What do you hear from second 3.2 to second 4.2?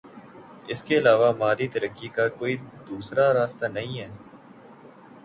راستہ نہیں ہے۔